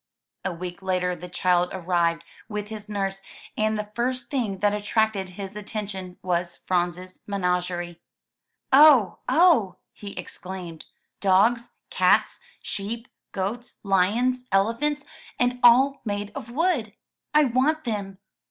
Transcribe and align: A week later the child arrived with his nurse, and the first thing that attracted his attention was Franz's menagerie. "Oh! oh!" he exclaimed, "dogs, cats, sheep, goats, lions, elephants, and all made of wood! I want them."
A 0.43 0.51
week 0.51 0.81
later 0.81 1.15
the 1.15 1.29
child 1.29 1.69
arrived 1.71 2.23
with 2.49 2.69
his 2.69 2.89
nurse, 2.89 3.21
and 3.55 3.77
the 3.77 3.91
first 3.93 4.31
thing 4.31 4.57
that 4.57 4.73
attracted 4.73 5.29
his 5.37 5.55
attention 5.55 6.17
was 6.23 6.57
Franz's 6.65 7.21
menagerie. 7.27 8.01
"Oh! 8.73 9.19
oh!" 9.29 9.75
he 9.93 10.13
exclaimed, 10.13 10.85
"dogs, 11.19 11.69
cats, 11.91 12.39
sheep, 12.63 13.09
goats, 13.31 13.77
lions, 13.83 14.45
elephants, 14.51 15.05
and 15.37 15.59
all 15.61 16.01
made 16.03 16.31
of 16.33 16.49
wood! 16.49 16.95
I 17.35 17.43
want 17.43 17.83
them." 17.83 18.17